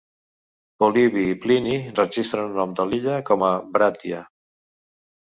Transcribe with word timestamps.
Polibi 0.83 1.25
i 1.33 1.35
Plini 1.43 1.77
registren 2.01 2.49
el 2.51 2.59
nom 2.63 2.75
de 2.83 2.89
l'illa 2.91 3.23
com 3.31 3.49
a 3.53 3.55
"Brattia". 3.79 4.29